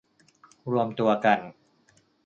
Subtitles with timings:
[0.71, 1.39] รวมตัวกัน